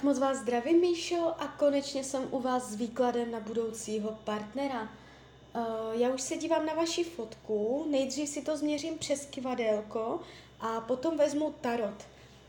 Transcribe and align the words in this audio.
Tak 0.00 0.04
moc 0.04 0.18
vás 0.18 0.38
zdravím, 0.38 0.80
Míšo, 0.80 1.34
a 1.38 1.48
konečně 1.58 2.04
jsem 2.04 2.28
u 2.30 2.40
vás 2.40 2.70
s 2.70 2.74
výkladem 2.74 3.30
na 3.30 3.40
budoucího 3.40 4.18
partnera. 4.24 4.82
Uh, 4.82 5.62
já 5.92 6.08
už 6.08 6.22
se 6.22 6.36
dívám 6.36 6.66
na 6.66 6.74
vaši 6.74 7.04
fotku, 7.04 7.86
nejdřív 7.90 8.28
si 8.28 8.42
to 8.42 8.56
změřím 8.56 8.98
přes 8.98 9.26
kivadelko 9.26 10.20
a 10.60 10.80
potom 10.80 11.16
vezmu 11.16 11.54
tarot. 11.60 12.04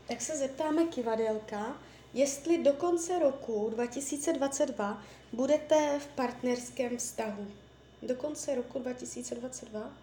Tak 0.08 0.20
se 0.20 0.36
zeptáme 0.36 0.84
kivadelka, 0.84 1.76
jestli 2.14 2.58
do 2.58 2.72
konce 2.72 3.18
roku 3.18 3.70
2022 3.70 5.02
budete 5.32 5.98
v 5.98 6.06
partnerském 6.06 6.96
vztahu. 6.96 7.46
Do 8.02 8.14
konce 8.14 8.54
roku 8.54 8.78
2022? 8.78 10.01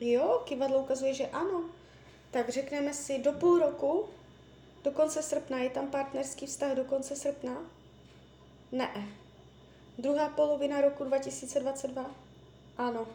Jo, 0.00 0.42
kivadlo 0.44 0.78
ukazuje, 0.78 1.14
že 1.14 1.26
ano. 1.26 1.64
Tak 2.30 2.48
řekneme 2.48 2.94
si 2.94 3.18
do 3.18 3.32
půl 3.32 3.58
roku, 3.58 4.08
do 4.84 4.90
konce 4.90 5.22
srpna, 5.22 5.58
je 5.58 5.70
tam 5.70 5.86
partnerský 5.90 6.46
vztah 6.46 6.72
do 6.72 6.84
konce 6.84 7.16
srpna? 7.16 7.56
Ne. 8.72 9.08
Druhá 9.98 10.28
polovina 10.28 10.80
roku 10.80 11.04
2022? 11.04 12.10
Ano. 12.78 13.06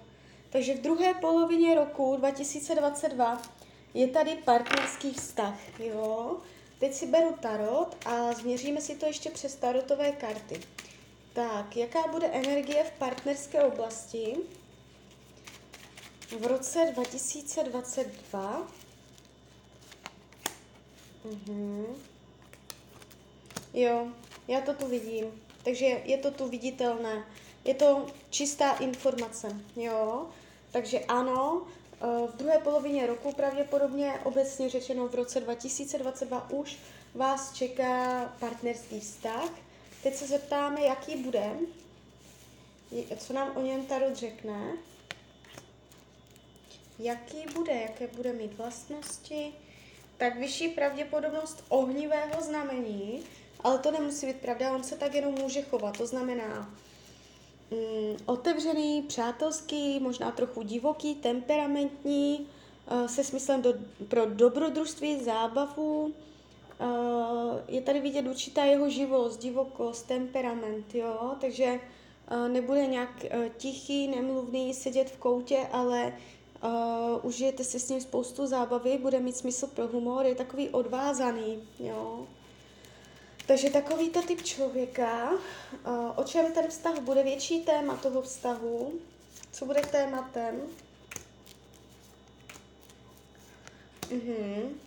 Takže 0.50 0.74
v 0.74 0.82
druhé 0.82 1.14
polovině 1.14 1.76
roku 1.76 2.16
2022 2.16 3.42
je 3.94 4.08
tady 4.08 4.36
partnerský 4.36 5.14
vztah, 5.14 5.80
jo. 5.80 6.38
Teď 6.80 6.94
si 6.94 7.08
beru 7.08 7.36
tarot 7.42 7.98
a 8.06 8.34
změříme 8.34 8.82
si 8.82 8.96
to 8.96 9.06
ještě 9.06 9.30
přes 9.30 9.56
tarotové 9.56 10.12
karty. 10.12 10.62
Tak, 11.34 11.78
jaká 11.78 12.08
bude 12.12 12.28
energie 12.28 12.84
v 12.84 12.92
partnerské 12.92 13.64
oblasti? 13.64 14.38
V 16.40 16.46
roce 16.46 16.92
2022 16.94 18.68
mhm. 21.26 21.86
Jo, 23.74 24.08
já 24.48 24.62
to 24.62 24.74
tu 24.74 24.88
vidím. 24.88 25.42
Takže 25.64 25.86
je 25.86 26.18
to 26.18 26.32
tu 26.32 26.48
viditelné. 26.48 27.26
Je 27.66 27.74
to 27.74 28.08
čistá 28.30 28.72
informace, 28.72 29.62
jo. 29.76 30.30
Takže 30.72 31.00
ano, 31.00 31.62
eh, 31.68 32.28
v 32.28 32.36
druhé 32.36 32.58
polovině 32.58 33.08
roku 33.08 33.34
pravděpodobně 33.34 34.14
obecně 34.24 34.70
řečeno 34.70 35.08
v 35.08 35.16
roce 35.16 35.40
2022 35.40 36.50
už 36.50 36.78
vás 37.16 37.54
čeká 37.54 38.26
partnerský 38.40 39.00
vztah. 39.00 39.50
Teď 40.04 40.16
se 40.16 40.28
zeptáme, 40.28 40.82
jaký 40.82 41.16
bude, 41.16 41.52
co 43.18 43.34
nám 43.34 43.58
o 43.58 43.62
něm 43.62 43.86
Tarot 43.86 44.16
řekne 44.16 44.78
jaký 47.00 47.38
bude, 47.54 47.74
jaké 47.74 48.08
bude 48.08 48.34
mít 48.34 48.58
vlastnosti, 48.58 49.54
tak 50.18 50.40
vyšší 50.40 50.70
pravděpodobnost 50.70 51.64
ohnivého 51.70 52.42
znamení, 52.42 53.24
ale 53.64 53.78
to 53.80 53.92
nemusí 53.92 54.26
být 54.26 54.36
pravda, 54.36 54.74
on 54.74 54.84
se 54.84 54.98
tak 54.98 55.14
jenom 55.14 55.34
může 55.34 55.62
chovat. 55.62 55.98
To 55.98 56.08
znamená 56.08 56.70
mm, 57.72 58.18
otevřený, 58.26 59.02
přátelský, 59.02 60.00
možná 60.00 60.32
trochu 60.32 60.62
divoký, 60.62 61.16
temperamentní, 61.16 62.48
uh, 62.92 63.08
se 63.08 63.24
smyslem 63.24 63.62
do, 63.62 63.74
pro 64.08 64.26
dobrodružství, 64.26 65.24
zábavu. 65.24 66.04
Uh, 66.04 66.14
je 67.68 67.82
tady 67.82 68.00
vidět 68.00 68.28
určitá 68.28 68.66
jeho 68.66 68.90
živost, 68.90 69.38
divokost, 69.38 70.08
temperament, 70.08 70.96
jo, 70.96 71.36
takže 71.42 71.80
uh, 72.32 72.50
nebude 72.50 72.86
nějak 72.86 73.26
tichý, 73.58 74.08
nemluvný, 74.08 74.74
sedět 74.74 75.10
v 75.10 75.18
koutě, 75.18 75.58
ale 75.72 76.14
Uh, 76.64 77.26
užijete 77.26 77.64
si 77.64 77.80
s 77.80 77.90
ním 77.90 78.02
spoustu 78.02 78.48
zábavy, 78.48 78.98
bude 78.98 79.20
mít 79.20 79.38
smysl 79.38 79.68
pro 79.68 79.88
humor, 79.88 80.26
je 80.26 80.36
takový 80.36 80.70
odvázaný, 80.70 81.64
jo. 81.80 82.28
Takže 83.48 83.70
takovýto 83.70 84.22
typ 84.22 84.44
člověka, 84.44 85.32
uh, 85.32 85.40
o 86.16 86.24
čem 86.24 86.54
ten 86.54 86.68
vztah 86.68 87.00
bude, 87.00 87.24
větší 87.24 87.62
téma 87.62 87.96
toho 87.96 88.22
vztahu, 88.22 88.94
co 89.52 89.66
bude 89.66 89.82
tématem? 89.82 90.62
Mhm. 94.12 94.80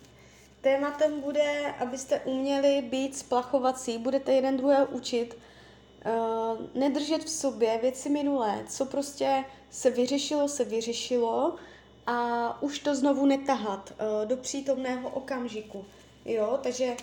Tématem 0.60 1.20
bude, 1.20 1.74
abyste 1.78 2.20
uměli 2.20 2.82
být 2.82 3.16
splachovací, 3.16 3.98
budete 3.98 4.32
jeden 4.32 4.56
druhého 4.56 4.86
učit, 4.86 5.36
uh, 6.04 6.60
nedržet 6.74 7.24
v 7.24 7.30
sobě 7.30 7.78
věci 7.82 8.08
minulé, 8.08 8.64
co 8.68 8.84
prostě 8.84 9.44
se 9.70 9.90
vyřešilo, 9.90 10.48
se 10.48 10.64
vyřešilo 10.64 11.54
a 12.06 12.62
už 12.62 12.78
to 12.78 12.94
znovu 12.94 13.26
netahat 13.26 13.92
uh, 13.92 14.28
do 14.28 14.36
přítomného 14.36 15.08
okamžiku. 15.08 15.84
Jo, 16.24 16.58
takže 16.62 16.96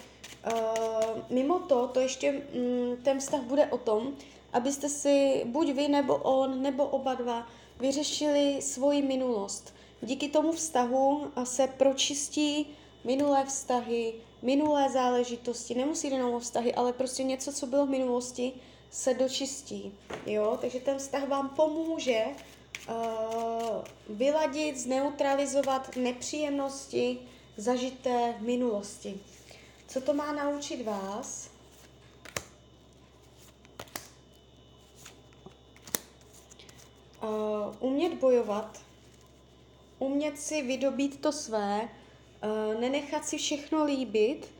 uh, 0.54 1.20
mimo 1.30 1.60
to, 1.60 1.88
to 1.88 2.00
ještě 2.00 2.32
um, 2.32 2.98
ten 3.04 3.20
vztah 3.20 3.42
bude 3.42 3.66
o 3.66 3.78
tom, 3.78 4.14
abyste 4.54 4.90
si 4.90 5.44
buď 5.46 5.72
vy 5.72 5.88
nebo 5.88 6.16
on, 6.16 6.62
nebo 6.62 6.86
oba 6.86 7.14
dva 7.14 7.48
vyřešili 7.80 8.62
svoji 8.62 9.02
minulost. 9.02 9.74
Díky 10.02 10.30
tomu 10.30 10.52
vztahu 10.52 11.32
se 11.44 11.68
pročistí 11.68 12.68
minulé 13.04 13.46
vztahy, 13.46 14.14
minulé 14.42 14.90
záležitosti, 14.90 15.76
nemusí 15.76 16.12
jenom 16.12 16.34
o 16.34 16.40
vztahy, 16.40 16.74
ale 16.74 16.94
prostě 16.94 17.24
něco, 17.24 17.54
co 17.54 17.66
bylo 17.68 17.86
v 17.86 17.90
minulosti, 17.90 18.52
se 18.92 19.14
dočistí. 19.14 19.98
Jo? 20.26 20.58
Takže 20.62 20.80
ten 20.80 20.98
vztah 20.98 21.28
vám 21.28 21.50
pomůže 21.50 22.26
uh, 22.90 22.96
vyladit, 24.10 24.78
zneutralizovat 24.78 25.96
nepříjemnosti 25.96 27.20
zažité 27.58 28.36
v 28.40 28.42
minulosti. 28.42 29.20
Co 29.88 30.02
to 30.02 30.14
má 30.14 30.32
naučit 30.32 30.86
vás? 30.86 31.50
Uh, 37.24 37.30
umět 37.80 38.14
bojovat, 38.14 38.82
umět 40.00 40.40
si 40.40 40.62
vydobít 40.62 41.22
to 41.22 41.32
své, 41.32 41.90
uh, 42.44 42.82
nenechat 42.82 43.26
si 43.26 43.38
všechno 43.38 43.86
líbit, 43.86 44.52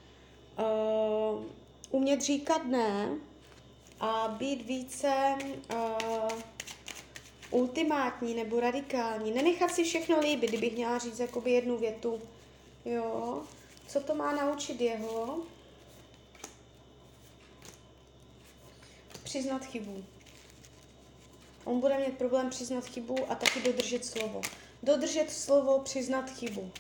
uh, 0.60 1.44
umět 1.92 2.22
říkat 2.22 2.66
ne 2.66 3.18
a 4.02 4.28
být 4.28 4.66
více 4.66 5.36
uh, 5.74 6.40
ultimátní 7.52 8.36
nebo 8.36 8.60
radikální. 8.60 9.32
Nenechat 9.32 9.72
si 9.72 9.84
všechno 9.84 10.20
líbit, 10.20 10.48
kdybych 10.48 10.74
měla 10.74 10.98
říct 10.98 11.20
jakoby 11.20 11.52
jednu 11.52 11.78
větu. 11.78 12.22
Jo. 12.86 13.42
Co 13.88 14.00
to 14.00 14.16
má 14.16 14.32
naučit 14.32 14.82
jeho? 14.82 15.40
Přiznat 19.24 19.66
chybu. 19.66 20.04
On 21.64 21.80
bude 21.80 21.98
mít 21.98 22.18
problém 22.18 22.50
přiznat 22.50 22.86
chybu 22.86 23.16
a 23.30 23.36
taky 23.36 23.62
dodržet 23.62 24.06
slovo. 24.06 24.42
Dodržet 24.84 25.32
slovo, 25.32 25.80
přiznat 25.80 26.30
chybu. 26.30 26.72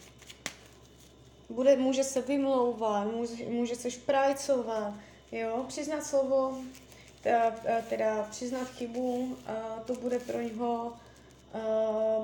Bude, 1.50 1.76
může 1.76 2.03
se 2.03 2.22
vymlouvat, 2.22 3.08
může, 3.08 3.46
může 3.46 3.76
se 3.76 3.92
šprajcovat, 3.92 4.94
jo, 5.32 5.66
přiznat 5.68 6.06
slovo, 6.06 6.58
teda, 7.22 7.56
teda 7.90 8.28
přiznat 8.32 8.68
chybu, 8.70 9.38
to 9.86 9.94
bude 9.94 10.20
pro 10.20 10.42
něho 10.42 10.94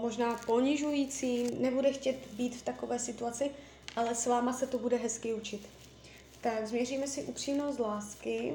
možná 0.02 0.40
ponižující, 0.46 1.56
nebude 1.60 1.94
chtět 1.94 2.16
být 2.32 2.56
v 2.56 2.62
takové 2.62 3.00
situaci, 3.00 3.52
ale 3.96 4.16
s 4.16 4.26
váma 4.26 4.54
se 4.54 4.68
to 4.68 4.80
bude 4.80 4.98
hezky 4.98 5.34
učit. 5.34 5.70
Tak, 6.42 6.68
změříme 6.68 7.08
si 7.08 7.24
upřímnost 7.24 7.80
lásky. 7.80 8.54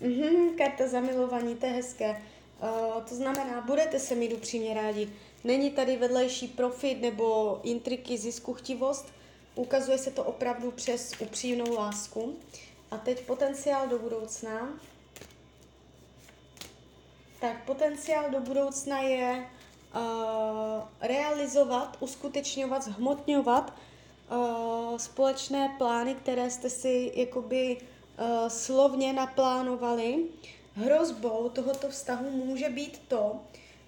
Mhm, 0.00 0.56
karta 0.58 0.88
zamilovaní, 0.88 1.54
to 1.54 1.66
je 1.66 1.72
hezké. 1.72 2.22
Uh, 2.62 3.02
to 3.02 3.14
znamená, 3.14 3.60
budete 3.60 4.00
se 4.00 4.14
mít 4.14 4.32
upřímně 4.32 4.74
rádi. 4.74 5.10
Není 5.44 5.70
tady 5.70 5.96
vedlejší 5.96 6.48
profit 6.48 7.00
nebo 7.00 7.60
intriky, 7.62 8.18
ziskuchtivost. 8.18 9.06
Ukazuje 9.54 9.98
se 9.98 10.10
to 10.10 10.24
opravdu 10.24 10.70
přes 10.70 11.12
upřímnou 11.20 11.74
lásku. 11.74 12.36
A 12.90 12.98
teď 12.98 13.20
potenciál 13.20 13.88
do 13.88 13.98
budoucna. 13.98 14.80
Tak 17.40 17.64
potenciál 17.64 18.30
do 18.30 18.40
budoucna 18.40 18.98
je 19.00 19.46
uh, 19.94 20.00
realizovat, 21.00 21.96
uskutečňovat, 22.00 22.82
zhmotňovat 22.82 23.72
uh, 24.30 24.98
společné 24.98 25.74
plány, 25.78 26.14
které 26.14 26.50
jste 26.50 26.70
si 26.70 27.12
jakoby 27.14 27.76
uh, 27.76 28.48
slovně 28.48 29.12
naplánovali. 29.12 30.24
Hrozbou 30.74 31.48
tohoto 31.48 31.88
vztahu 31.88 32.30
může 32.30 32.68
být 32.68 33.00
to, 33.08 33.40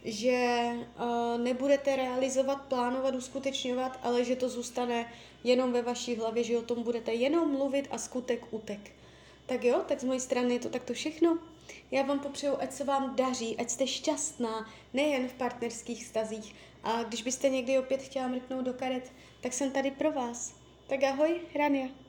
že 0.04 0.70
uh, 0.74 1.40
nebudete 1.40 1.96
realizovat, 1.96 2.62
plánovat, 2.62 3.14
uskutečňovat, 3.14 3.98
ale 4.02 4.24
že 4.24 4.36
to 4.36 4.48
zůstane 4.48 5.12
jenom 5.44 5.72
ve 5.72 5.82
vaší 5.82 6.16
hlavě, 6.16 6.44
že 6.44 6.58
o 6.58 6.62
tom 6.62 6.82
budete 6.82 7.14
jenom 7.14 7.52
mluvit 7.52 7.88
a 7.90 7.98
skutek 7.98 8.44
utek. 8.50 8.90
Tak 9.46 9.64
jo, 9.64 9.82
tak 9.88 10.00
z 10.00 10.04
mojej 10.04 10.20
strany 10.20 10.54
je 10.54 10.60
to 10.60 10.68
takto 10.68 10.92
všechno. 10.92 11.38
Já 11.90 12.02
vám 12.02 12.20
popřeju, 12.20 12.56
ať 12.60 12.72
se 12.72 12.84
vám 12.84 13.16
daří, 13.16 13.56
ať 13.56 13.70
jste 13.70 13.86
šťastná, 13.86 14.70
nejen 14.94 15.28
v 15.28 15.32
partnerských 15.32 16.06
stazích. 16.06 16.54
A 16.82 17.02
když 17.02 17.22
byste 17.22 17.48
někdy 17.48 17.78
opět 17.78 18.02
chtěla 18.02 18.28
mrknout 18.28 18.64
do 18.64 18.72
karet, 18.72 19.12
tak 19.40 19.52
jsem 19.52 19.70
tady 19.70 19.90
pro 19.90 20.12
vás. 20.12 20.54
Tak 20.86 21.02
ahoj, 21.02 21.40
Rania. 21.54 22.05